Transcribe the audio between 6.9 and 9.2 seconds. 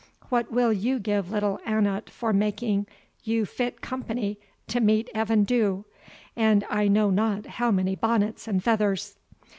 not how many bonnets and feathers?"